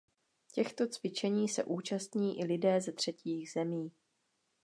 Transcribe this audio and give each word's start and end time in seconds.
Těchto 0.51 0.87
cvičení 0.87 1.49
se 1.49 1.63
účastní 1.63 2.39
i 2.39 2.45
lidé 2.45 2.81
ze 2.81 2.91
třetích 2.91 3.51
zemí. 3.51 3.91